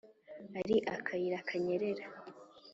uri 0.59 0.77
akayira 0.95 1.37
kanyerera 1.47 2.05